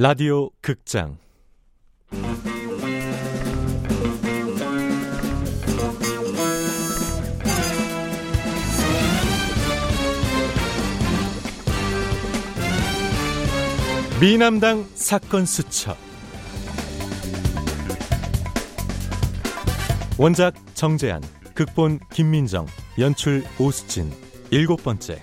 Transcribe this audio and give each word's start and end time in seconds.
라디오 0.00 0.50
극장. 0.60 1.18
미남당 14.20 14.86
사건 14.94 15.44
수첩. 15.44 15.96
원작 20.16 20.54
정재한 20.74 21.20
극본 21.54 21.98
김민정 22.12 22.66
연출 23.00 23.42
오수진. 23.58 24.12
일곱 24.52 24.84
번째 24.84 25.20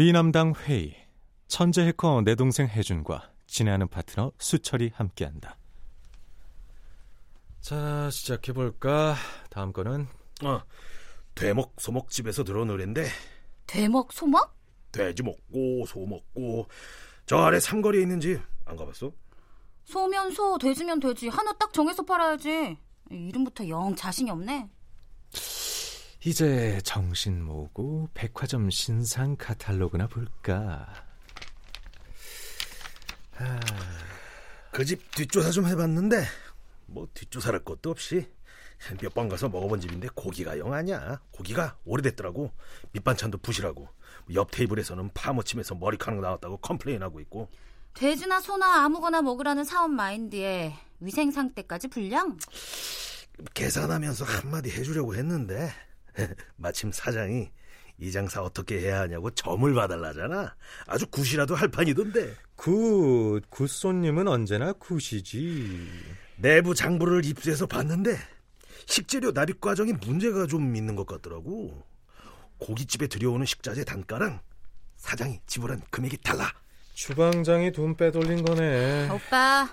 미남당 0.00 0.54
회의 0.64 0.96
천재 1.46 1.82
해커 1.82 2.22
내 2.24 2.34
동생 2.34 2.66
혜준과 2.66 3.32
진행하는 3.46 3.86
파트너 3.86 4.32
수철이 4.38 4.92
함께한다. 4.94 5.58
자 7.60 8.08
시작해 8.10 8.54
볼까? 8.54 9.14
다음 9.50 9.74
거는 9.74 10.06
어, 10.42 10.62
대목 11.34 11.74
소목집에서 11.78 12.44
들어온 12.44 12.68
노래인데 12.68 13.08
대먹 13.66 14.10
소먹? 14.14 14.56
돼지 14.90 15.22
먹고 15.22 15.84
소 15.86 16.06
먹고 16.06 16.66
저 17.26 17.36
아래 17.36 17.60
삼거리에 17.60 18.00
있는 18.00 18.20
집 18.20 18.40
안 18.64 18.76
가봤어? 18.76 19.12
소면 19.84 20.30
소, 20.30 20.56
돼지면 20.56 21.00
돼지 21.00 21.28
하나 21.28 21.52
딱 21.52 21.74
정해서 21.74 22.02
팔아야지. 22.02 22.78
이름부터 23.10 23.68
영 23.68 23.94
자신이 23.94 24.30
없네. 24.30 24.70
이제 26.24 26.78
정신 26.84 27.42
모으고 27.42 28.08
백화점 28.12 28.68
신상 28.70 29.36
카탈로그나 29.36 30.06
볼까? 30.06 30.86
그집 34.70 35.10
뒷조사 35.14 35.50
좀 35.50 35.66
해봤는데 35.66 36.24
뭐 36.86 37.08
뒷조사할 37.14 37.64
것도 37.64 37.90
없이 37.90 38.26
몇 39.00 39.14
번 39.14 39.28
가서 39.28 39.48
먹어본 39.48 39.80
집인데 39.80 40.08
고기가 40.14 40.58
영 40.58 40.72
아니야. 40.72 41.20
고기가 41.30 41.76
오래됐더라고. 41.84 42.52
밑반찬도 42.92 43.38
부실하고 43.38 43.88
옆 44.34 44.50
테이블에서는 44.50 45.10
파무침에서 45.14 45.74
머리카락 45.74 46.20
나왔다고 46.20 46.58
complain하고 46.58 47.20
있고 47.20 47.48
돼지나 47.94 48.40
소나 48.40 48.84
아무거나 48.84 49.20
먹으라는 49.22 49.64
사업 49.64 49.90
마인드에 49.90 50.74
위생 51.00 51.30
상태까지 51.30 51.88
불량? 51.88 52.38
계산하면서 53.54 54.24
한마디 54.24 54.70
해주려고 54.70 55.14
했는데 55.14 55.70
마침 56.56 56.90
사장이 56.92 57.50
이 57.98 58.10
장사 58.12 58.42
어떻게 58.42 58.78
해야 58.80 59.00
하냐고 59.00 59.30
점을 59.30 59.72
봐달라잖아. 59.74 60.54
아주 60.86 61.06
굿이라도 61.08 61.54
할 61.54 61.68
판이던데. 61.68 62.34
굿, 62.56 63.42
굿 63.50 63.69
손님은 63.69 64.26
언제나 64.26 64.72
good이지. 64.72 65.88
내부 66.36 66.74
장부를 66.74 67.24
입수해서 67.26 67.66
봤는데 67.66 68.16
식재료 68.86 69.32
납입 69.32 69.60
과정에 69.60 69.92
문제가 69.92 70.46
좀 70.46 70.74
있는 70.74 70.96
것 70.96 71.06
같더라고. 71.06 71.82
고깃집에 72.58 73.06
들여오는 73.06 73.44
식자재 73.46 73.84
단가랑 73.84 74.40
사장이 74.96 75.40
지불한 75.46 75.82
금액이 75.90 76.18
달라. 76.18 76.50
주방장이 76.94 77.72
돈 77.72 77.96
빼돌린 77.96 78.44
거네. 78.44 79.08
오빠. 79.10 79.68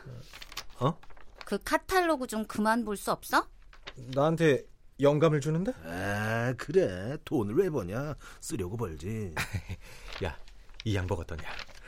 어? 0.80 0.98
그 1.46 1.58
카탈로그 1.64 2.28
좀 2.28 2.46
그만 2.46 2.84
볼 2.86 2.96
수 2.98 3.12
없어? 3.12 3.48
나한테 3.96 4.64
영감을 5.00 5.40
주는데? 5.42 5.72
아 5.86 6.27
그래 6.53 7.18
돈을 7.25 7.56
왜 7.56 7.69
버냐 7.69 8.16
쓰려고 8.40 8.78
벌지. 8.78 9.34
야, 10.24 10.38
이 10.84 10.96
양복 10.96 11.19
어떠냐? 11.19 11.44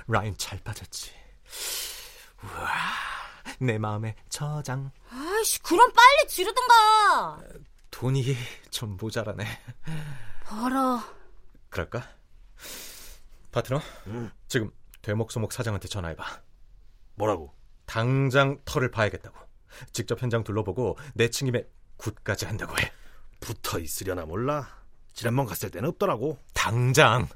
라인 0.07 0.35
잘 0.37 0.59
빠졌지. 0.63 1.11
우와, 2.43 2.69
내 3.59 3.77
마음의 3.77 4.15
저장. 4.29 4.91
아이씨, 5.09 5.61
그럼 5.61 5.91
빨리 5.93 6.27
지르든가. 6.27 7.41
돈이 7.91 8.35
좀 8.71 8.97
모자라네. 8.99 9.45
벌어. 10.45 10.99
그럴까? 11.69 12.07
파트너, 13.51 13.81
응. 14.07 14.31
지금 14.47 14.71
대목소목 15.01 15.51
사장한테 15.51 15.87
전화해봐. 15.87 16.23
뭐라고? 17.15 17.53
당장 17.85 18.59
터를 18.65 18.91
봐야겠다고. 18.91 19.37
직접 19.91 20.21
현장 20.21 20.43
둘러보고 20.43 20.97
내친김에 21.13 21.63
굿까지 21.97 22.45
한다고 22.45 22.77
해. 22.79 22.91
붙어 23.39 23.79
있으려나 23.79 24.25
몰라. 24.25 24.67
지난번 25.13 25.45
갔을 25.45 25.69
때는 25.71 25.89
없더라고. 25.89 26.37
당장. 26.53 27.27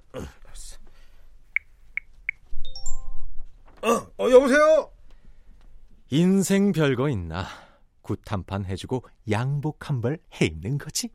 어, 3.81 3.89
어 4.17 4.29
여보세요. 4.31 4.89
인생 6.09 6.71
별거 6.71 7.09
있나. 7.09 7.45
굿 8.01 8.21
한판 8.31 8.65
해주고 8.65 9.05
양복 9.31 9.89
한 9.89 10.01
벌 10.01 10.19
해 10.35 10.45
입는 10.45 10.77
거지. 10.77 11.09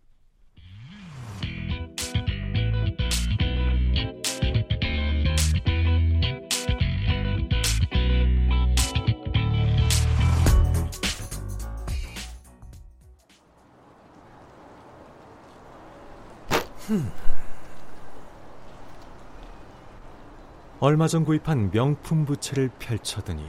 얼마 20.81 21.09
전 21.09 21.25
구입한 21.25 21.71
명품 21.71 22.25
부채를 22.25 22.71
펼쳐드니 22.79 23.45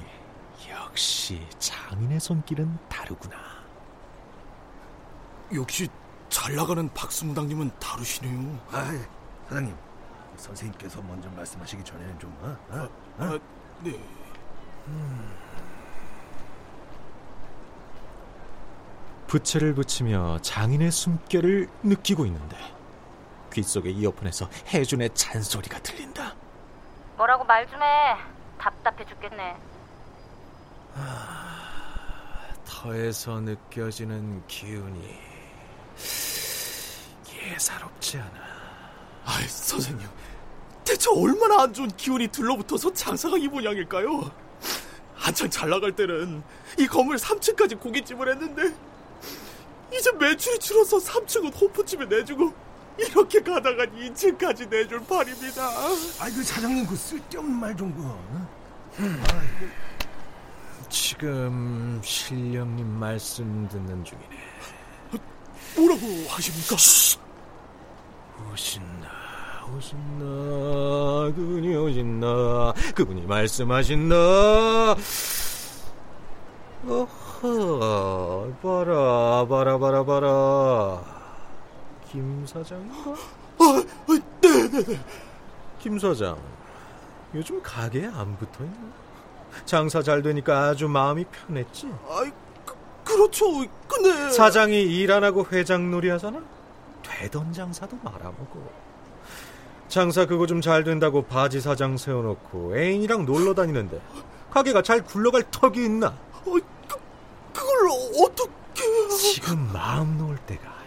역시 0.70 1.46
장인의 1.60 2.20
손길은 2.20 2.78
다르구나. 2.90 3.38
역시 5.54 5.88
잘 6.30 6.56
나가는 6.56 6.90
박수무당님은 6.94 7.72
다르시네요. 7.80 8.60
아, 8.72 8.92
사장님. 9.48 9.76
선생님께서 10.38 11.02
먼저 11.02 11.30
말씀하시기 11.30 11.84
전에는 11.84 12.20
좀 12.20 12.36
어? 12.42 12.58
어? 12.70 12.90
아, 13.20 13.40
네. 13.84 14.00
부채를 19.28 19.76
붙이며 19.76 20.40
장인의 20.42 20.92
숨결을 20.92 21.70
느끼고 21.84 22.26
있는데 22.26 22.58
귓속의 23.50 23.94
이어폰에서 23.94 24.50
혜준의 24.68 25.12
잔소리가 25.14 25.80
들린다. 25.80 26.36
뭐라고 27.18 27.44
말 27.44 27.68
좀 27.68 27.82
해. 27.82 27.86
답답해 28.58 29.06
죽겠네. 29.06 29.56
터에서 32.66 33.40
느껴지는 33.42 34.46
기운이 34.48 35.20
예사롭지 37.34 38.18
않아. 38.18 38.40
아, 39.26 39.32
선생님. 39.48 40.08
대체 40.86 41.10
얼마나 41.16 41.64
안 41.64 41.74
좋은 41.74 41.88
기운이 41.90 42.28
들러붙어서 42.30 42.94
장사가 42.94 43.38
이 43.38 43.48
모양일까요? 43.48 44.32
한창 45.16 45.50
잘 45.50 45.70
나갈 45.70 45.96
때는 45.96 46.42
이 46.78 46.88
건물 46.88 47.18
3층까지 47.18 47.80
고깃집을 47.80 48.30
했는데 48.30 48.76
이제 49.94 50.12
매출이 50.14 50.60
줄어서 50.60 50.98
3층은 50.98 51.62
호프집에 51.62 52.06
내주고 52.06 52.54
이렇게 53.00 53.42
가다가 53.42 53.86
2층까지 53.86 54.70
내줄 54.70 55.00
판입니다. 55.06 55.70
아이 56.20 56.32
그 56.32 56.44
사장님 56.44 56.86
그 56.86 56.96
쓸데없는 56.96 57.56
말 57.56 57.76
좀 57.76 57.94
그. 57.96 58.04
어? 58.04 58.48
지금 60.90 62.02
신령님 62.04 63.00
말씀 63.00 63.68
듣는 63.70 64.04
중이네. 64.04 64.30
뭐라고 65.78 66.02
하십니까? 66.30 66.76
오신다, 68.52 69.08
오신다, 69.78 70.26
그분이 71.36 71.76
오신다, 71.76 72.74
그분이 72.96 73.22
말씀하신다. 73.28 74.16
어허, 76.88 78.54
봐라, 78.62 79.46
봐라, 79.48 79.78
봐라, 79.78 80.04
봐라. 80.04 81.19
김 82.12 82.46
사장인가? 82.46 83.12
아, 83.60 83.84
네네네. 84.42 85.00
김 85.80 86.00
사장, 86.00 86.38
요즘 87.36 87.62
가게에 87.62 88.08
안 88.08 88.38
붙어 88.38 88.64
있나? 88.64 88.78
장사 89.66 90.02
잘 90.02 90.22
되니까 90.22 90.70
아주 90.70 90.88
마음이 90.88 91.26
편했지. 91.26 91.88
아이, 92.10 92.32
그, 92.66 92.76
그렇죠. 93.04 93.46
근데 93.88 94.30
사장이 94.32 94.82
일 94.82 95.12
안 95.12 95.24
하고 95.24 95.46
회장 95.52 95.90
놀이 95.92 96.10
하잖아. 96.10 96.42
되던 97.04 97.54
장사도 97.54 97.98
말아먹어. 98.04 98.70
장사 99.88 100.26
그거 100.26 100.46
좀 100.46 100.62
잘 100.62 100.84
된다고 100.84 101.24
바지 101.24 101.62
사장 101.62 101.98
세워놓고 101.98 102.78
애인이랑 102.78 103.26
놀러 103.26 103.56
다니는데 103.56 104.00
가게가 104.52 104.84
잘 104.84 105.04
굴러갈 105.04 105.44
턱이 105.50 105.84
있나? 105.86 106.08
어, 106.08 106.44
그, 106.44 106.62
그걸 107.54 107.90
어떻게? 108.24 108.84
지금 109.18 109.68
마음 109.74 110.18
놓을 110.18 110.38
때가. 110.46 110.79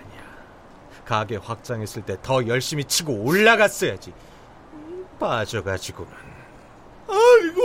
가게 1.05 1.37
확장했을 1.37 2.03
때 2.03 2.17
더 2.23 2.47
열심히 2.47 2.85
치고 2.85 3.13
올라갔어야지. 3.25 4.13
빠져가지고는. 5.19 6.13
아이고 7.09 7.61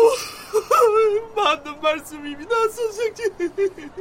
맞는 1.35 1.81
말씀입니다, 1.81 2.55
선생님. 2.69 3.91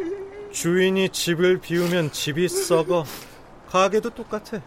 주인이 0.52 1.08
집을 1.10 1.58
비우면 1.60 2.12
집이 2.12 2.48
썩어. 2.48 3.04
가게도 3.68 4.10
똑같아. 4.10 4.60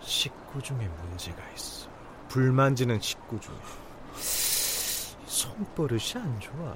식구 0.00 0.60
중에 0.62 0.76
문제가 1.06 1.38
있어. 1.54 1.88
불 2.28 2.52
만지는 2.52 3.00
식구 3.00 3.38
중에. 3.40 3.54
손버릇이 5.26 6.12
안 6.16 6.40
좋아. 6.40 6.74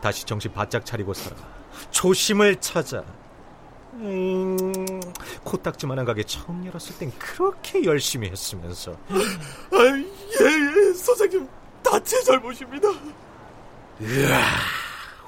다시 0.00 0.24
정신 0.24 0.52
바짝 0.52 0.84
차리고 0.84 1.14
살아. 1.14 1.36
초심을 1.90 2.60
찾아. 2.60 3.02
음, 3.96 5.00
코딱지만한 5.44 6.04
가게 6.04 6.22
처음 6.24 6.64
열었을 6.66 6.98
땐 6.98 7.12
그렇게 7.18 7.84
열심히 7.84 8.28
했으면서. 8.28 8.92
아, 8.92 9.16
예, 9.78 10.88
예, 10.88 10.92
선생님, 10.94 11.48
다 11.82 12.00
제 12.00 12.20
잘못입니다. 12.22 12.88
으아, 12.88 14.40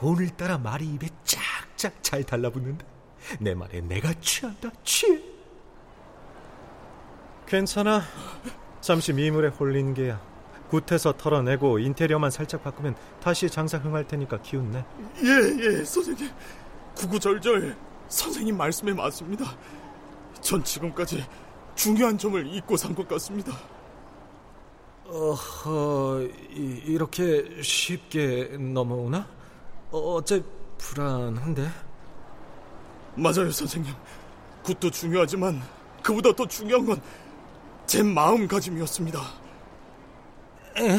오늘따라 0.03 0.59
말이 0.59 0.87
입에 0.87 1.09
쫙쫙 1.25 2.03
잘 2.03 2.25
달라붙는다. 2.25 2.85
내 3.41 3.55
말에 3.55 3.81
내가 3.83 4.13
취한다, 4.21 4.71
취해. 4.85 5.21
괜찮아. 7.47 8.03
잠시 8.81 9.13
미물에 9.13 9.49
홀린 9.49 9.95
게야. 9.95 10.21
굿해서 10.69 11.13
털어내고 11.13 11.79
인테리어만 11.79 12.31
살짝 12.33 12.65
바꾸면 12.65 12.97
다시 13.23 13.49
장사 13.49 13.79
흥할 13.79 14.07
테니까 14.09 14.43
기운내. 14.43 14.85
예, 15.23 15.65
예, 15.79 15.85
선생님. 15.85 16.29
구구절절 16.97 17.77
선생님 18.09 18.57
말씀에 18.57 18.93
맞습니다. 18.93 19.45
전 20.41 20.63
지금까지 20.63 21.25
중요한 21.75 22.17
점을 22.17 22.47
잊고 22.47 22.77
산 22.77 22.95
것 22.95 23.07
같습니다. 23.09 23.53
어허, 25.09 26.23
이, 26.51 26.83
이렇게 26.87 27.63
쉽게 27.63 28.57
넘어오나? 28.59 29.27
어째 29.91 30.43
불안한데? 30.79 31.69
맞아요, 33.15 33.51
선생님. 33.51 33.93
굿도 34.65 34.91
중요하지만 34.91 35.63
그보다 36.03 36.33
더 36.33 36.47
중요한 36.47 36.87
건 36.87 37.01
제 37.87 38.03
마음가짐이었습니다. 38.03 39.21
에? 40.79 40.99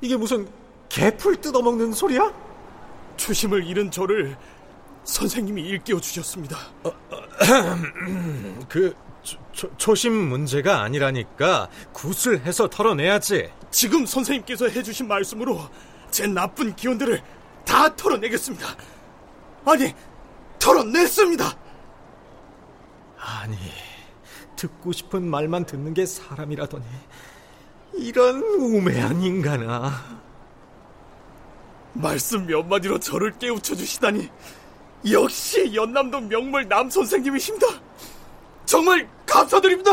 이게 0.00 0.16
무슨 0.16 0.48
개풀 0.88 1.40
뜯어먹는 1.40 1.92
소리야? 1.92 2.32
초심을 3.16 3.66
잃은 3.66 3.90
저를 3.90 4.36
선생님이 5.08 5.62
일깨워 5.62 6.00
주셨습니다. 6.00 6.58
그 8.68 8.94
초, 9.22 9.38
초, 9.52 9.76
초심 9.78 10.12
문제가 10.12 10.82
아니라니까 10.82 11.70
굿을 11.94 12.44
해서 12.44 12.68
털어내야지. 12.68 13.50
지금 13.70 14.04
선생님께서 14.04 14.68
해주신 14.68 15.08
말씀으로 15.08 15.60
제 16.10 16.26
나쁜 16.26 16.76
기운들을 16.76 17.22
다 17.64 17.94
털어내겠습니다. 17.96 18.66
아니, 19.64 19.94
털어냈습니다. 20.58 21.58
아니, 23.18 23.56
듣고 24.56 24.92
싶은 24.92 25.28
말만 25.28 25.64
듣는 25.64 25.94
게 25.94 26.04
사람이라더니 26.04 26.84
이런 27.94 28.42
우매한 28.42 29.22
인간아. 29.22 30.18
말씀 31.94 32.46
몇 32.46 32.62
마디로 32.64 33.00
저를 33.00 33.32
깨우쳐 33.38 33.74
주시다니 33.74 34.30
역시 35.10 35.74
연남동 35.74 36.28
명물 36.28 36.68
남 36.68 36.90
선생님이십니다. 36.90 37.66
정말 38.66 39.08
감사드립니다. 39.26 39.90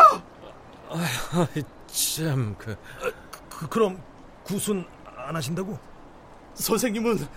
아, 0.89 1.47
참 1.87 2.55
그. 2.57 2.75
그, 3.49 3.69
그럼 3.69 4.01
굿은 4.43 4.85
안 5.15 5.35
하신다고? 5.35 5.77
선생님은 6.55 7.27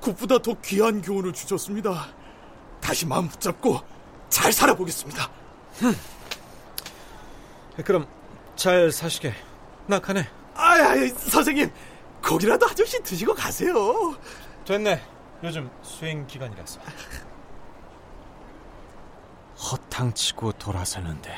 굿보다 0.00 0.38
더 0.38 0.54
귀한 0.62 1.00
교훈을 1.02 1.32
주셨습니다. 1.32 2.06
다시 2.80 3.06
마음 3.06 3.28
붙잡고 3.28 3.80
잘 4.28 4.52
살아보겠습니다. 4.52 5.30
그럼 7.84 8.06
잘 8.56 8.92
사시게. 8.92 9.34
나 9.86 9.98
가네. 9.98 10.28
아야, 10.54 10.94
선생님 11.16 11.70
고기라도 12.22 12.66
한 12.66 12.76
점씩 12.76 13.02
드시고 13.02 13.34
가세요. 13.34 14.14
됐네. 14.64 15.02
요즘 15.44 15.70
수행 15.82 16.26
기간이라서. 16.26 16.80
허탕치고 19.70 20.52
돌아서는데 20.52 21.36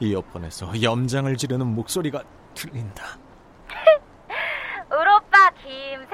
이어폰에서 0.00 0.82
염장을 0.82 1.36
지르는 1.36 1.66
목소리가 1.66 2.22
들린다. 2.54 3.18
울 4.90 5.06
오빠 5.08 5.50
김 5.62 6.05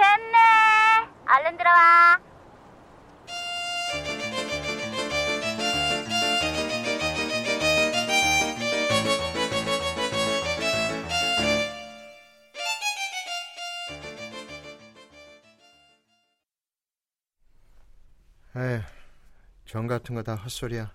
같은 19.92 20.14
거 20.14 20.22
다 20.22 20.34
헛소리야. 20.36 20.92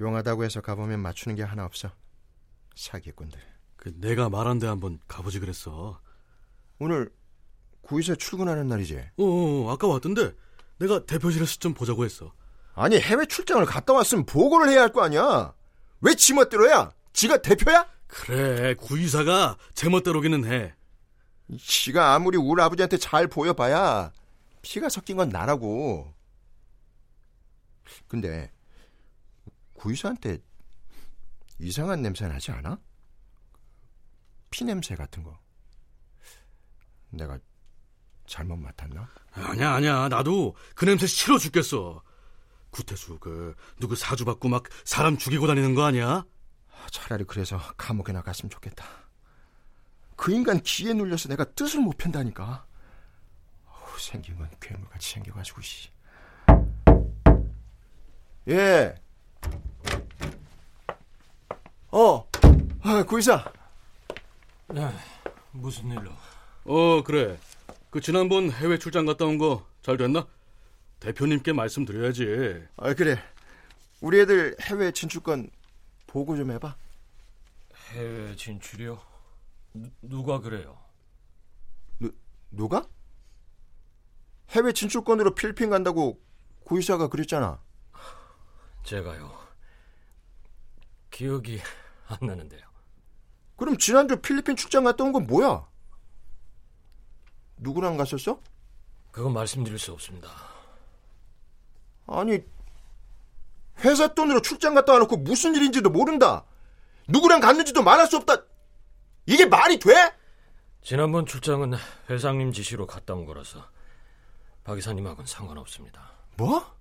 용하다고 0.00 0.44
해서 0.44 0.60
가보면 0.60 1.00
맞추는 1.00 1.36
게 1.36 1.42
하나 1.42 1.64
없어. 1.64 1.90
사기꾼들. 2.74 3.38
그 3.76 3.92
내가 4.00 4.28
말한 4.28 4.58
데 4.58 4.66
한번 4.66 4.98
가보지 5.08 5.40
그랬어. 5.40 6.00
오늘 6.78 7.10
구이사 7.82 8.14
출근하는 8.14 8.68
날이지? 8.68 8.98
어, 9.18 9.22
어, 9.24 9.70
아까 9.72 9.86
왔던데 9.86 10.32
내가 10.78 11.04
대표실에서 11.04 11.56
좀 11.58 11.74
보자고 11.74 12.04
했어. 12.04 12.32
아니 12.74 12.98
해외 12.98 13.26
출장을 13.26 13.64
갔다 13.66 13.92
왔으면 13.92 14.24
보고를 14.26 14.70
해야 14.70 14.82
할 14.82 14.92
거 14.92 15.02
아니야. 15.02 15.54
왜 16.00 16.14
지멋대로야? 16.14 16.92
지가 17.12 17.42
대표야? 17.42 17.86
그래 18.06 18.74
구이사가 18.74 19.56
제멋대로기는 19.74 20.44
해. 20.46 20.74
지가 21.58 22.14
아무리 22.14 22.38
우리 22.38 22.62
아버지한테 22.62 22.96
잘 22.96 23.26
보여봐야 23.26 24.12
피가 24.62 24.88
섞인 24.88 25.16
건 25.16 25.28
나라고. 25.28 26.14
근데 28.08 28.52
구이사한테 29.74 30.38
이상한 31.58 32.02
냄새 32.02 32.26
나지 32.26 32.50
않아? 32.52 32.78
피 34.50 34.64
냄새 34.64 34.94
같은 34.94 35.22
거. 35.22 35.38
내가 37.10 37.38
잘못 38.26 38.56
맡았나? 38.56 39.08
아니야 39.32 39.72
아니야 39.74 40.08
나도 40.08 40.56
그 40.74 40.84
냄새 40.84 41.06
싫어 41.06 41.38
죽겠어. 41.38 42.02
구태수 42.70 43.18
그 43.18 43.54
누구 43.80 43.96
사주 43.96 44.24
받고 44.24 44.48
막 44.48 44.64
사람 44.84 45.18
죽이고 45.18 45.46
다니는 45.46 45.74
거 45.74 45.84
아니야? 45.84 46.24
차라리 46.90 47.24
그래서 47.24 47.58
감옥에 47.76 48.12
나갔으면 48.12 48.50
좋겠다. 48.50 48.84
그 50.16 50.32
인간 50.32 50.60
기에 50.62 50.92
눌려서 50.92 51.28
내가 51.28 51.44
뜻을 51.44 51.80
못 51.80 51.96
편다니까. 51.96 52.66
어우, 53.66 53.98
생긴 53.98 54.36
건 54.36 54.50
괴물같이 54.60 55.12
생겨가지고 55.14 55.62
씨. 55.62 55.90
예. 58.50 58.94
어, 61.92 62.28
아, 62.82 63.02
구이사. 63.04 63.52
네, 64.68 64.88
무슨 65.52 65.90
일로? 65.90 66.10
어 66.64 67.02
그래. 67.02 67.38
그 67.90 68.00
지난번 68.00 68.50
해외 68.52 68.78
출장 68.78 69.06
갔다 69.06 69.24
온 69.24 69.38
거 69.38 69.66
잘 69.82 69.96
됐나? 69.96 70.26
대표님께 71.00 71.52
말씀드려야지. 71.54 72.66
아, 72.76 72.92
그래. 72.94 73.18
우리 74.02 74.20
애들 74.20 74.56
해외 74.60 74.92
진출권 74.92 75.50
보고 76.06 76.36
좀 76.36 76.50
해봐. 76.50 76.76
해외 77.92 78.36
진출이요? 78.36 79.00
누, 79.74 79.90
누가 80.02 80.38
그래요? 80.40 80.76
누, 81.98 82.12
누가? 82.50 82.86
해외 84.50 84.72
진출권으로 84.72 85.34
필리핀 85.34 85.70
간다고 85.70 86.20
구이사가 86.64 87.08
그랬잖아. 87.08 87.58
제가요. 88.94 89.30
기억이 91.12 91.60
안 92.08 92.18
나는데요. 92.26 92.60
그럼 93.56 93.78
지난주 93.78 94.16
필리핀 94.20 94.56
출장 94.56 94.82
갔다 94.82 95.04
온 95.04 95.12
건 95.12 95.28
뭐야? 95.28 95.64
누구랑 97.58 97.96
갔었어? 97.96 98.40
그건 99.12 99.32
말씀드릴 99.32 99.78
수 99.78 99.92
없습니다. 99.92 100.28
아니, 102.08 102.40
회사 103.84 104.12
돈으로 104.12 104.42
출장 104.42 104.74
갔다 104.74 104.92
와놓고 104.94 105.18
무슨 105.18 105.54
일인지도 105.54 105.90
모른다. 105.90 106.44
누구랑 107.06 107.40
갔는지도 107.40 107.84
말할 107.84 108.08
수 108.08 108.16
없다. 108.16 108.42
이게 109.26 109.46
말이 109.46 109.78
돼? 109.78 109.92
지난번 110.82 111.26
출장은 111.26 111.74
회장님 112.08 112.50
지시로 112.52 112.88
갔다 112.88 113.14
온 113.14 113.24
거라서 113.24 113.64
박 114.64 114.78
이사님하고는 114.78 115.26
상관없습니다. 115.26 116.10
뭐? 116.36 116.74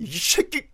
이 0.00 0.10
새끼. 0.18 0.68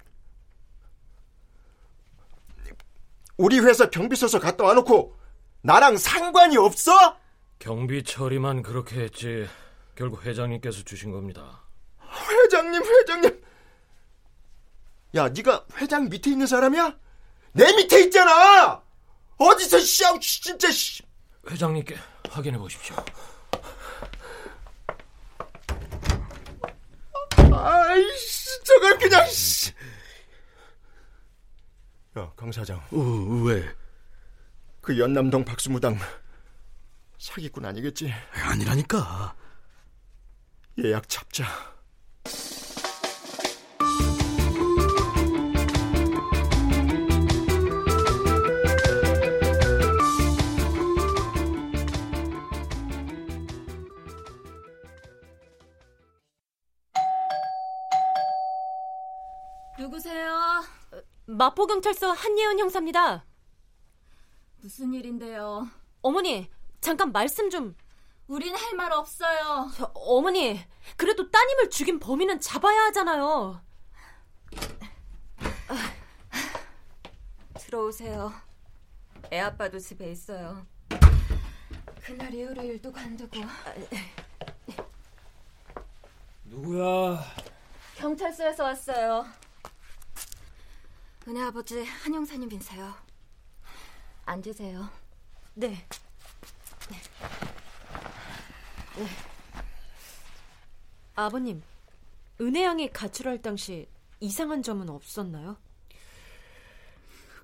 우리 3.41 3.59
회사 3.61 3.89
경비 3.89 4.17
써서 4.17 4.39
갔다 4.39 4.65
와놓고 4.65 5.17
나랑 5.63 5.97
상관이 5.97 6.59
없어? 6.59 7.17
경비 7.59 8.03
처리만 8.03 8.63
그렇게 8.63 9.01
했지 9.01 9.49
결국 9.95 10.27
회장님께서 10.27 10.83
주신 10.83 11.11
겁니다. 11.11 11.63
회장님, 12.03 12.83
회장님. 12.83 13.43
야, 15.15 15.29
네가 15.31 15.65
회장 15.79 16.11
밑에 16.11 16.31
있는 16.31 16.47
사람이야? 16.47 16.99
내 17.53 17.75
밑에 17.77 18.03
있잖아. 18.05 18.83
어디서 19.39 19.79
씨야, 19.79 20.19
진짜 20.21 20.71
씨. 20.71 21.03
회장님께 21.51 21.97
확인해 22.29 22.59
보십시오. 22.59 22.95
아이씨, 27.53 28.65
저걸 28.65 28.99
그냥 28.99 29.27
씨. 29.29 29.73
야, 32.19 32.33
강 32.37 32.51
사장. 32.51 32.79
어, 32.91 32.99
왜? 33.45 33.65
그 34.81 34.99
연남동 34.99 35.45
박수무당 35.45 35.97
사기꾼 37.19 37.65
아니겠지? 37.65 38.13
아니라니까. 38.33 39.37
예약 40.83 41.09
잡자. 41.09 41.45
마포경찰서 61.45 62.11
한예은 62.13 62.59
형사입니다. 62.59 63.25
무슨 64.61 64.93
일인데요? 64.93 65.67
어머니, 66.03 66.51
잠깐 66.83 67.13
말씀 67.13 67.49
좀. 67.49 67.75
우린 68.27 68.55
할 68.55 68.75
말 68.75 68.93
없어요. 68.93 69.71
저, 69.75 69.91
어머니, 69.95 70.61
그래도 70.99 71.31
따님을 71.31 71.71
죽인 71.71 71.99
범인은 71.99 72.41
잡아야 72.41 72.83
하잖아요. 72.89 73.59
들어오세요. 77.59 78.31
애 79.33 79.41
아빠도 79.41 79.79
집에 79.79 80.11
있어요. 80.13 80.67
그날 82.05 82.35
이후로 82.35 82.63
일도 82.65 82.93
관두고. 82.93 83.39
누구야? 86.45 87.19
경찰서에서 87.97 88.63
왔어요. 88.65 89.25
은혜 91.29 91.43
아버지 91.43 91.85
한영사님이세요. 91.85 92.95
앉으세요. 94.25 94.89
네. 95.55 95.87
네. 98.97 99.07
아버님, 101.15 101.63
은혜 102.41 102.65
양이 102.65 102.91
가출할 102.91 103.43
당시 103.43 103.87
이상한 104.21 104.63
점은 104.63 104.89
없었나요? 104.89 105.57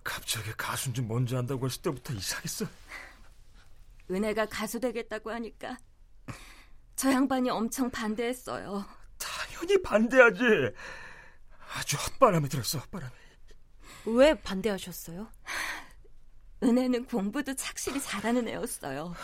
갑자기 0.02 0.52
가수인 0.56 0.94
줄 0.94 1.04
뭔지 1.04 1.36
안다고 1.36 1.66
했을 1.66 1.82
때부터 1.82 2.14
이상했어. 2.14 2.66
은혜가 4.10 4.46
가수 4.46 4.80
되겠다고 4.80 5.30
하니까 5.32 5.76
저 6.94 7.10
양반이 7.12 7.50
엄청 7.50 7.90
반대했어요. 7.90 8.86
당연히 9.18 9.82
반대하지. 9.82 10.42
아주 11.74 11.96
헛바람이 11.96 12.48
들었어, 12.48 12.78
헛바람이. 12.78 13.25
왜 14.06 14.34
반대하셨어요? 14.34 15.30
은혜는 16.62 17.06
공부도 17.06 17.54
착실히 17.54 18.00
잘하는 18.00 18.48
애였어요. 18.48 19.14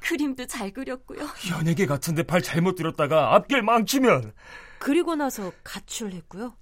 그림도 0.00 0.46
잘 0.46 0.72
그렸고요. 0.72 1.26
연예계 1.50 1.86
같은데 1.86 2.22
발 2.22 2.40
잘못 2.40 2.76
들었다가 2.76 3.34
앞길 3.34 3.62
망치면 3.62 4.32
그리고 4.78 5.16
나서 5.16 5.52
가출했고요. 5.64 6.56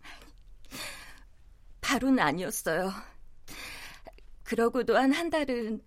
바로는 1.81 2.19
아니었어요. 2.19 2.91
그러고도 4.43 4.97
한 4.97 5.13
한 5.13 5.31
달은 5.31 5.83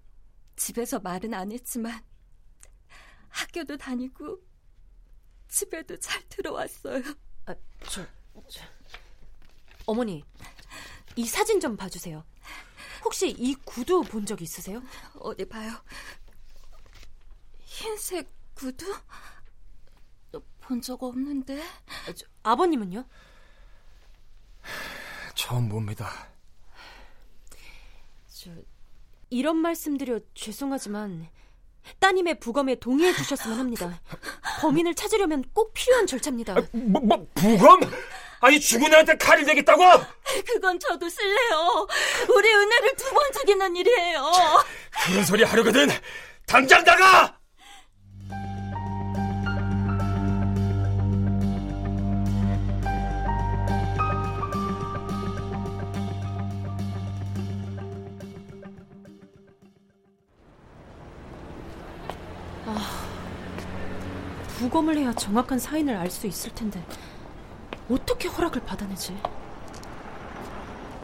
집에서 0.55 0.99
말은 0.99 1.33
안 1.33 1.51
했지만 1.51 1.99
학교도 3.29 3.77
다니고 3.77 4.39
집에도 5.47 5.97
잘 5.99 6.21
들어왔어요. 6.29 7.01
아, 7.45 7.55
저, 7.89 8.05
저. 8.49 8.61
어머니, 9.85 10.23
이 11.15 11.25
사진 11.25 11.59
좀 11.59 11.75
봐주세요. 11.77 12.23
혹시 13.03 13.29
이 13.29 13.55
구두 13.63 14.01
본 14.03 14.25
적 14.25 14.41
있으세요? 14.41 14.81
어디 15.19 15.45
봐요. 15.47 15.71
흰색 17.61 18.27
구두? 18.53 18.85
본 20.61 20.81
적 20.81 21.01
없는데. 21.01 21.61
아, 21.63 22.13
저, 22.15 22.27
아버님은요? 22.43 23.03
처음 25.33 25.67
봅니다. 25.67 26.27
저, 28.27 28.51
이런 29.31 29.57
말씀드려 29.57 30.19
죄송하지만 30.35 31.27
따님의 31.97 32.39
부검에 32.39 32.75
동의해 32.75 33.13
주셨으면 33.13 33.57
합니다. 33.57 33.99
범인을 34.61 34.93
찾으려면 34.93 35.43
꼭 35.53 35.73
필요한 35.73 36.05
절차입니다. 36.05 36.53
뭐, 36.73 37.01
뭐 37.01 37.27
부검? 37.33 37.79
아니 38.41 38.59
죽은 38.59 38.93
애한테 38.93 39.17
칼이 39.17 39.43
되겠다고? 39.45 39.83
그건 40.47 40.79
저도 40.79 41.09
쓸래요. 41.09 41.87
우리 42.35 42.53
은혜를 42.53 42.95
두 42.95 43.09
번 43.13 43.31
죽이는 43.33 43.75
일이에요. 43.75 44.31
그런 45.05 45.23
소리 45.25 45.43
하려거든. 45.43 45.89
당장 46.45 46.83
나가! 46.83 47.37
부검을 64.57 64.97
해야 64.97 65.13
정확한 65.13 65.59
사인을 65.59 65.95
알 65.95 66.09
수 66.09 66.27
있을 66.27 66.53
텐데 66.53 66.83
어떻게 67.89 68.27
허락을 68.27 68.63
받아내지? 68.63 69.17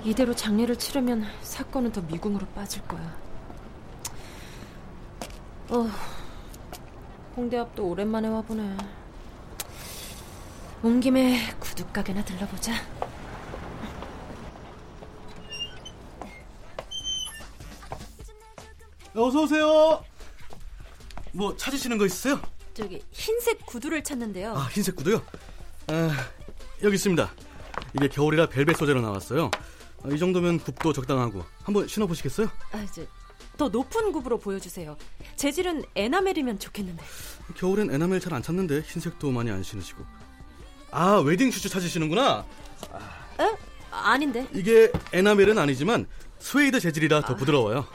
이대로 0.03 0.35
장례를 0.35 0.77
치르면 0.77 1.25
사건은 1.41 1.91
더 1.91 2.01
미궁으로 2.01 2.45
빠질 2.47 2.81
거야. 2.87 3.17
어, 5.69 5.89
홍대 7.35 7.57
앞도 7.57 7.87
오랜만에 7.87 8.27
와보네. 8.27 8.77
온 10.83 10.99
김에 10.99 11.51
구두 11.59 11.87
가게나 11.87 12.23
들러보자. 12.23 12.73
어서 19.15 19.41
오세요. 19.41 20.03
뭐 21.31 21.55
찾으시는 21.55 21.97
거 21.97 22.05
있으세요? 22.05 22.39
저기 22.73 23.01
흰색 23.11 23.65
구두를 23.65 24.03
찾는데요. 24.03 24.53
아, 24.55 24.67
흰색 24.71 24.95
구두요? 24.97 25.21
아, 25.87 26.11
여기 26.85 26.95
있습니다. 26.95 27.33
이게 27.95 28.07
겨울이라 28.07 28.45
벨벳 28.47 28.77
소재로 28.77 29.01
나왔어요. 29.01 29.49
아, 30.03 30.09
이 30.09 30.19
정도면 30.19 30.59
굽도 30.59 30.93
적당하고 30.93 31.43
한번 31.63 31.87
신어보시겠어요? 31.87 32.47
아, 32.71 32.77
이제 32.83 33.07
더 33.57 33.69
높은 33.69 34.11
굽으로 34.11 34.37
보여주세요. 34.37 34.95
재질은 35.35 35.83
에나멜이면 35.95 36.59
좋겠는데. 36.59 37.03
겨울엔 37.55 37.91
에나멜 37.91 38.19
잘 38.19 38.33
안 38.33 38.43
찾는데 38.43 38.81
흰색도 38.81 39.31
많이 39.31 39.49
안 39.49 39.63
신으시고. 39.63 40.05
아, 40.91 41.15
wedding 41.25 41.49
shoes 41.49 41.69
찾으시는구나. 41.69 42.45
에? 43.39 43.57
아닌데. 43.89 44.47
이게 44.53 44.91
에나멜은 45.11 45.57
아니지만 45.57 46.05
스웨이드 46.37 46.79
재질이라 46.81 47.21
더 47.21 47.35
부드러워요. 47.35 47.87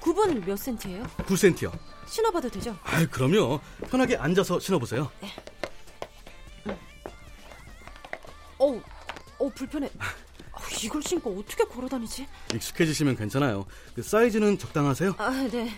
굽은 0.00 0.44
몇 0.44 0.58
센티예요? 0.58 1.04
9cm요. 1.26 1.72
신어봐도 2.06 2.50
되죠? 2.50 2.76
아, 2.82 3.06
그럼요. 3.06 3.58
편하게 3.88 4.16
앉아서 4.16 4.60
신어보세요. 4.60 5.10
어우, 8.62 8.80
어 9.40 9.48
불편해. 9.48 9.88
어, 9.88 10.58
이걸 10.84 11.02
신고 11.02 11.36
어떻게 11.36 11.64
걸어다니지? 11.64 12.28
익숙해지시면 12.54 13.16
괜찮아요. 13.16 13.66
그 13.94 14.02
사이즈는 14.02 14.56
적당하세요? 14.56 15.16
아, 15.18 15.30
네. 15.50 15.68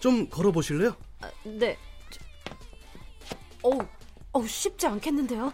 좀 0.00 0.28
걸어보실래요? 0.28 0.94
아, 1.22 1.30
네. 1.44 1.78
저, 2.10 2.20
어우, 3.62 3.78
어우, 4.32 4.46
쉽지 4.46 4.86
않겠는데요? 4.86 5.50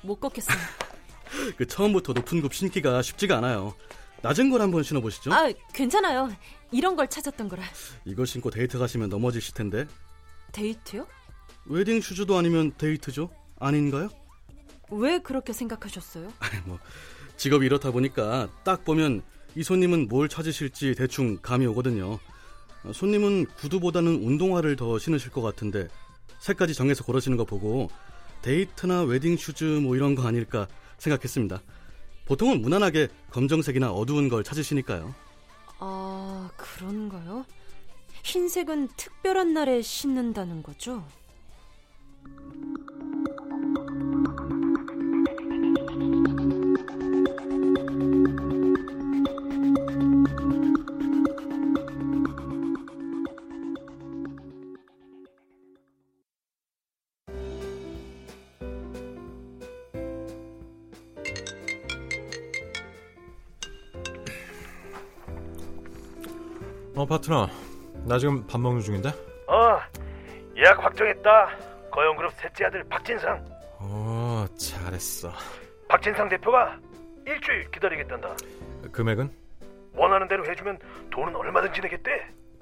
못 0.00 0.18
걷겠어요. 0.18 0.56
그 1.58 1.66
처음부터 1.66 2.14
높은 2.14 2.40
굽 2.40 2.54
신기가 2.54 3.02
쉽지가 3.02 3.36
않아요. 3.38 3.74
낮은 4.22 4.48
걸 4.48 4.62
한번 4.62 4.82
신어보시죠. 4.82 5.30
아, 5.34 5.52
괜찮아요. 5.74 6.34
이런 6.70 6.96
걸 6.96 7.08
찾았던 7.08 7.50
거라. 7.50 7.62
이거 8.06 8.24
신고 8.24 8.50
데이트 8.50 8.78
가시면 8.78 9.10
넘어지실 9.10 9.52
텐데. 9.52 9.86
데이트요? 10.52 11.06
wedding 11.66 12.00
shoes도 12.00 12.38
아니면 12.38 12.72
데이트죠? 12.78 13.28
아닌가요? 13.58 14.08
왜 14.90 15.18
그렇게 15.18 15.52
생각하셨어요? 15.52 16.32
아니, 16.38 16.60
뭐 16.64 16.78
직업이 17.36 17.66
이렇다 17.66 17.90
보니까 17.90 18.48
딱 18.64 18.84
보면 18.84 19.22
이 19.56 19.62
손님은 19.62 20.08
뭘 20.08 20.28
찾으실지 20.28 20.94
대충 20.96 21.38
감이 21.40 21.66
오거든요. 21.66 22.18
어, 22.84 22.92
손님은 22.92 23.46
구두보다는 23.56 24.22
운동화를 24.22 24.76
더 24.76 24.98
신으실 24.98 25.30
것 25.30 25.42
같은데 25.42 25.88
색까지 26.40 26.74
정해서 26.74 27.04
고르시는 27.04 27.36
거 27.36 27.44
보고 27.44 27.88
데이트나 28.42 29.02
wedding 29.02 29.36
shoes 29.36 29.64
뭐 29.64 29.96
이런 29.96 30.14
거 30.14 30.26
아닐까 30.26 30.66
생각했습니다. 30.98 31.62
보통은 32.26 32.60
무난하게 32.62 33.08
검정색이나 33.30 33.90
어두운 33.92 34.28
걸 34.28 34.44
찾으시니까요. 34.44 35.14
아, 35.78 36.50
그런가요? 36.56 37.44
흰색은 38.22 38.88
특별한 38.96 39.52
날에 39.52 39.82
신는다는 39.82 40.62
거죠? 40.62 41.06
어 66.96 67.04
파트너 67.06 67.48
나 68.04 68.18
지금 68.18 68.46
밥 68.46 68.60
먹는 68.60 68.80
중인데 68.80 69.08
어, 69.46 69.78
예약 70.56 70.82
확정했다. 70.82 71.48
거영그룹 71.90 72.32
셋째 72.34 72.64
아들 72.66 72.84
박진상. 72.84 73.44
어 73.78 74.46
잘했어 74.56 75.30
박진상 75.88 76.28
대표가 76.28 76.78
일주일 77.26 77.70
기다리겠단다. 77.70 78.34
금액은 78.92 79.30
원하는 79.94 80.26
대로 80.28 80.44
해주면 80.46 80.78
돈은 81.10 81.34
얼마든지 81.36 81.80
내겠대. 81.80 82.10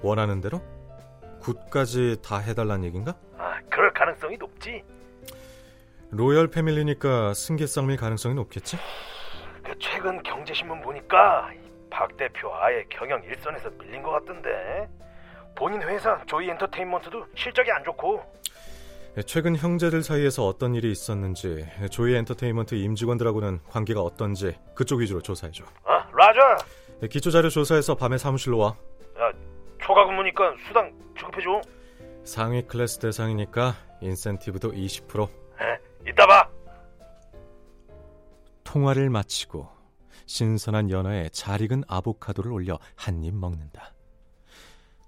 원하는 0.01 0.41
대로 0.41 0.61
굿까지 1.41 2.17
다 2.23 2.37
해달란 2.37 2.83
얘긴가 2.83 3.15
아, 3.37 3.59
그럴 3.69 3.91
가능성이 3.93 4.37
높지. 4.37 4.83
로열 6.11 6.47
패밀리니까 6.49 7.33
승계쌍밀 7.33 7.97
가능성이 7.97 8.35
높겠지 8.35 8.77
그 9.63 9.73
최근 9.79 10.21
경제신문 10.21 10.81
보니까 10.81 11.49
박 11.93 12.17
대표 12.17 12.51
아예 12.55 12.83
경영 12.89 13.23
일선에서 13.23 13.69
밀린 13.79 14.01
것 14.01 14.09
같던데. 14.11 14.89
본인 15.55 15.79
회사 15.83 16.19
조이 16.25 16.49
엔터테인먼트도 16.49 17.23
실적이 17.35 17.71
안 17.71 17.83
좋고. 17.83 18.19
최근 19.27 19.55
형제들 19.55 20.01
사이에서 20.01 20.47
어떤 20.47 20.73
일이 20.73 20.91
있었는지 20.91 21.67
조이 21.91 22.15
엔터테인먼트 22.15 22.73
임직원들하고는 22.73 23.59
관계가 23.69 24.01
어떤지 24.01 24.57
그쪽 24.73 25.01
위주로 25.01 25.21
조사해줘 25.21 25.63
아, 25.83 26.09
라자. 26.15 26.57
기초자료 27.07 27.49
조사해서 27.49 27.93
밤에 27.93 28.17
사무실로 28.17 28.57
와 28.57 28.69
야, 29.19 29.31
초과 29.79 30.05
근무니까 30.07 30.55
수당 30.67 30.91
지급해줘. 31.15 31.61
상위 32.23 32.63
클래스 32.63 32.97
대상이니까 32.97 33.75
인센티브도 34.01 34.71
20% 34.71 35.27
에, 35.61 36.09
이따 36.09 36.25
봐. 36.25 36.49
통화를 38.63 39.11
마치고 39.11 39.67
신선한 40.25 40.89
연어에 40.89 41.29
잘 41.29 41.61
익은 41.61 41.83
아보카도를 41.87 42.51
올려 42.51 42.79
한 42.95 43.23
입 43.23 43.33
먹는다. 43.35 43.93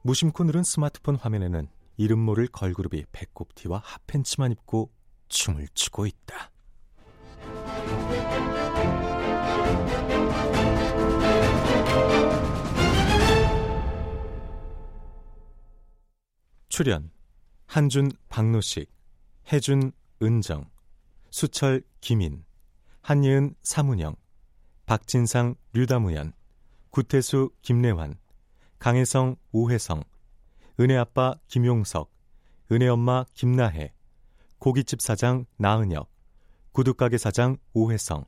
무심코 0.03 0.43
누른 0.43 0.63
스마트폰 0.63 1.15
화면에는 1.15 1.67
이름 1.97 2.19
모를 2.19 2.47
걸그룹이 2.47 3.05
배꼽티와 3.11 3.81
핫팬츠만 3.83 4.51
입고 4.51 4.91
춤을 5.29 5.67
추고 5.73 6.05
있다. 6.05 6.51
출연 16.69 17.09
한준 17.67 18.11
박노식, 18.29 18.91
해준 19.51 19.91
은정, 20.21 20.69
수철 21.29 21.81
김인, 22.01 22.43
한예은 23.01 23.55
사문영, 23.63 24.15
박진상 24.85 25.55
류다무연, 25.73 26.33
구태수 26.91 27.49
김래환, 27.63 28.19
강혜성 28.77 29.35
오혜성, 29.51 30.03
은혜아빠 30.79 31.35
김용석, 31.47 32.11
은혜엄마 32.71 33.25
김나혜, 33.33 33.93
고깃집 34.59 35.01
사장 35.01 35.45
나은혁, 35.57 36.07
구두가게 36.71 37.17
사장 37.17 37.57
오혜성, 37.73 38.25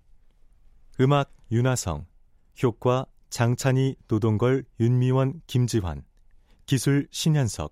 음악 1.00 1.32
윤하성, 1.52 2.08
효과 2.64 3.06
장찬희 3.30 3.96
노동걸 4.08 4.66
윤미원 4.80 5.42
김지환, 5.46 6.04
기술 6.66 7.08
신현석, 7.12 7.72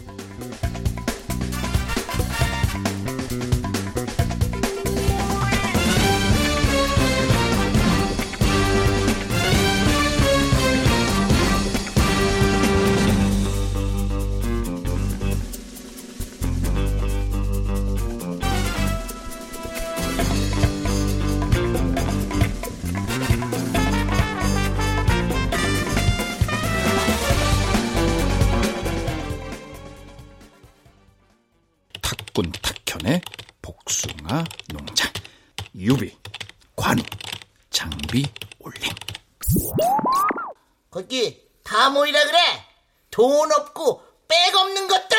돈 43.11 43.51
없고 43.51 44.01
백 44.29 44.55
없는 44.55 44.87
것들. 44.87 45.17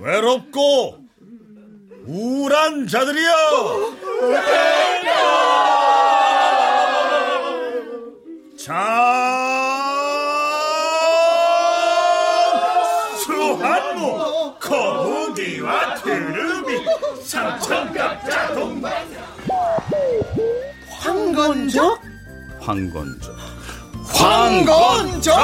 외롭고 0.00 0.98
우울한 2.04 2.88
자들이여. 2.88 3.32
자, 8.58 9.31
황건적? 21.42 22.00
황건적 22.60 23.36
황건적? 24.06 25.36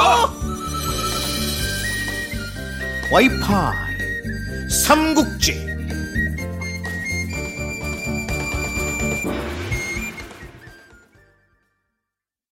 와이파이 3.11 3.75
삼국지 4.69 5.68